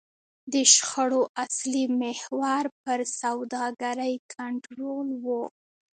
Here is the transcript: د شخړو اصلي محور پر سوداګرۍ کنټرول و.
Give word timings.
د 0.53 0.53
شخړو 0.73 1.21
اصلي 1.43 1.85
محور 2.01 2.63
پر 2.83 2.99
سوداګرۍ 3.21 4.13
کنټرول 4.35 5.07
و. 5.23 5.25